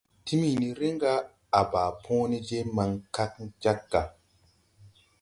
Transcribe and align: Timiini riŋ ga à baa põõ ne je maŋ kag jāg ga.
Timiini 0.25 0.69
riŋ 0.79 0.95
ga 1.01 1.13
à 1.59 1.61
baa 1.71 1.91
põõ 2.03 2.23
ne 2.29 2.37
je 2.47 2.59
maŋ 2.75 2.91
kag 3.15 3.31
jāg 3.63 3.79
ga. 3.91 4.03